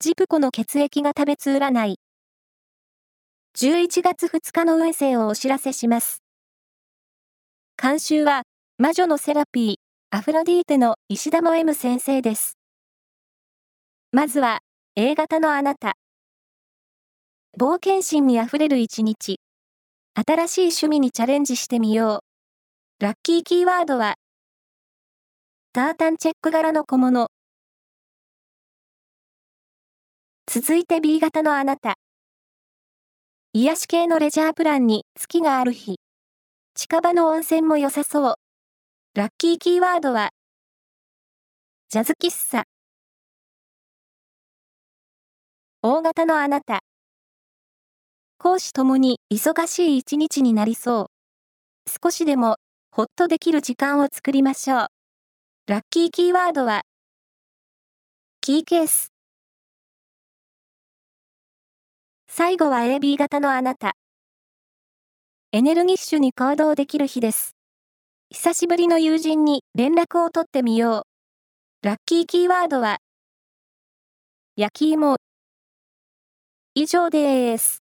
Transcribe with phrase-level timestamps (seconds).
[0.00, 1.98] ジプコの血液が食べつ占い。
[3.56, 6.22] 11月2日の運勢をお知らせします。
[7.76, 8.42] 監修は、
[8.78, 9.74] 魔女のセラピー、
[10.16, 12.58] アフロディーテの石田も M 先生です。
[14.12, 14.60] まずは、
[14.94, 15.94] A 型のあなた。
[17.58, 19.40] 冒険心に溢れる一日。
[20.14, 22.22] 新しい趣味にチャレンジしてみよ
[23.00, 23.04] う。
[23.04, 24.14] ラッキーキーワードは、
[25.72, 27.30] タータンチェック柄の小物。
[30.50, 31.96] 続いて B 型のあなた。
[33.52, 35.96] 癒し系のレジャープランに月がある日。
[36.74, 38.34] 近場の温泉も良さそう。
[39.14, 40.30] ラッキーキーワードは、
[41.90, 42.64] ジャズ喫茶。
[45.82, 46.80] 大型のあなた。
[48.38, 52.00] 講師ともに忙しい一日になりそう。
[52.02, 52.56] 少しでも
[52.90, 54.86] ほっとできる時間を作りましょう。
[55.66, 56.84] ラッキーキーワードは、
[58.40, 59.17] キーケース。
[62.38, 63.96] 最後は AB 型のあなた。
[65.50, 67.56] エネルギッシュに行動できる日です。
[68.30, 71.04] 久しぶりの友人に連絡を取ってみよ
[71.82, 71.84] う。
[71.84, 72.98] ラッキーキーワードは、
[74.54, 75.16] 焼き芋。
[76.76, 77.87] 以上です。